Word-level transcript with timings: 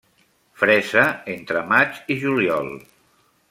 Fresa 0.61 1.03
entre 1.35 1.63
maig 1.73 2.01
i 2.15 2.19
juliol. 2.25 2.75